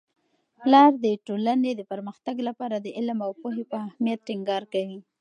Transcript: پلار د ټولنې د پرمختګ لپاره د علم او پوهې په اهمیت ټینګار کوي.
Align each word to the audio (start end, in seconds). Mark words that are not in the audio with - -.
پلار 0.59 0.91
د 1.05 1.05
ټولنې 1.27 1.71
د 1.75 1.81
پرمختګ 1.91 2.35
لپاره 2.47 2.75
د 2.79 2.87
علم 2.97 3.19
او 3.27 3.31
پوهې 3.41 3.63
په 3.71 3.77
اهمیت 3.87 4.19
ټینګار 4.27 4.63
کوي. 4.73 4.99